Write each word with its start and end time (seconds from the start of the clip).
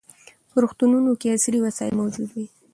په 0.51 0.57
روغتونونو 0.63 1.11
کې 1.19 1.27
عصري 1.35 1.59
وسایل 1.61 1.93
موجود 2.01 2.29
وي. 2.35 2.45